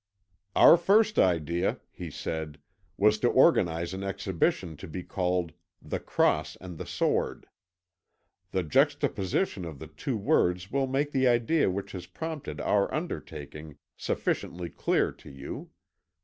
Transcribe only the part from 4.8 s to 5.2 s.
be